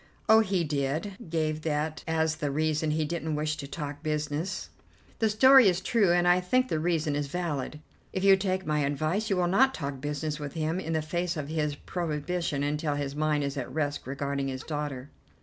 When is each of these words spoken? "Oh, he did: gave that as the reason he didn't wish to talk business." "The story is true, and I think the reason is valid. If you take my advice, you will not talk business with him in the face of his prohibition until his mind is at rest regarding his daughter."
"Oh, 0.27 0.39
he 0.39 0.63
did: 0.63 1.13
gave 1.29 1.61
that 1.61 2.03
as 2.07 2.37
the 2.37 2.49
reason 2.49 2.89
he 2.89 3.05
didn't 3.05 3.35
wish 3.35 3.55
to 3.57 3.67
talk 3.67 4.01
business." 4.01 4.71
"The 5.19 5.29
story 5.29 5.67
is 5.67 5.79
true, 5.79 6.11
and 6.11 6.27
I 6.27 6.39
think 6.39 6.69
the 6.69 6.79
reason 6.79 7.15
is 7.15 7.27
valid. 7.27 7.79
If 8.11 8.23
you 8.23 8.35
take 8.35 8.65
my 8.65 8.79
advice, 8.79 9.29
you 9.29 9.37
will 9.37 9.45
not 9.45 9.75
talk 9.75 10.01
business 10.01 10.39
with 10.39 10.53
him 10.53 10.79
in 10.79 10.93
the 10.93 11.03
face 11.03 11.37
of 11.37 11.49
his 11.49 11.75
prohibition 11.75 12.63
until 12.63 12.95
his 12.95 13.15
mind 13.15 13.43
is 13.43 13.57
at 13.57 13.71
rest 13.71 14.07
regarding 14.07 14.47
his 14.47 14.63
daughter." 14.63 15.11